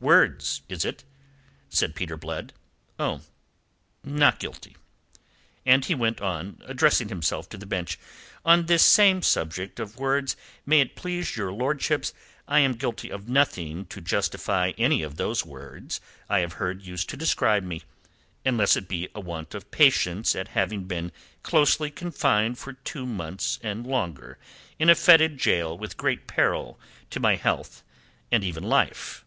"Words, 0.00 0.62
is 0.68 0.84
it?" 0.84 1.02
said 1.68 1.96
Peter 1.96 2.16
Blood. 2.16 2.52
"Oh 3.00 3.20
not 4.04 4.38
guilty." 4.38 4.76
And 5.66 5.84
he 5.84 5.94
went 5.96 6.20
on, 6.20 6.62
addressing 6.66 7.08
himself 7.08 7.48
to 7.48 7.58
the 7.58 7.66
bench. 7.66 7.98
"On 8.44 8.66
this 8.66 8.84
same 8.86 9.22
subject 9.22 9.80
of 9.80 9.98
words, 9.98 10.36
may 10.64 10.78
it 10.82 10.94
please 10.94 11.36
your 11.36 11.50
lordships, 11.50 12.14
I 12.46 12.60
am 12.60 12.74
guilty 12.76 13.10
of 13.10 13.28
nothing 13.28 13.86
to 13.86 14.00
justify 14.00 14.72
any 14.78 15.02
of 15.02 15.16
those 15.16 15.44
words 15.44 16.00
I 16.28 16.38
have 16.40 16.52
heard 16.54 16.82
used 16.86 17.08
to 17.08 17.16
describe 17.16 17.64
me, 17.64 17.82
unless 18.46 18.76
it 18.76 18.86
be 18.88 19.06
of 19.06 19.10
a 19.16 19.20
want 19.22 19.52
of 19.52 19.72
patience 19.72 20.36
at 20.36 20.46
having 20.54 20.84
been 20.84 21.10
closely 21.42 21.90
confined 21.90 22.56
for 22.56 22.74
two 22.74 23.04
months 23.04 23.58
and 23.64 23.84
longer 23.84 24.38
in 24.78 24.88
a 24.88 24.94
foetid 24.94 25.42
gaol 25.42 25.76
with 25.76 25.96
great 25.96 26.28
peril 26.28 26.78
to 27.10 27.18
my 27.18 27.34
health 27.34 27.82
and 28.30 28.44
even 28.44 28.62
life." 28.62 29.24